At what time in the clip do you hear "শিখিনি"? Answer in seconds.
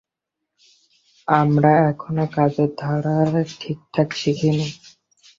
4.13-4.67